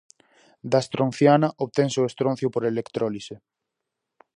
Da 0.71 0.79
estronciana 0.85 1.47
obtense 1.65 1.97
o 2.01 2.09
estroncio 2.11 2.47
por 2.53 2.63
electrólise. 2.71 3.35